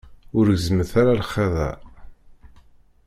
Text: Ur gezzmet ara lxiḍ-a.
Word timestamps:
Ur 0.37 0.45
gezzmet 0.55 0.91
ara 1.01 1.19
lxiḍ-a. 1.21 1.71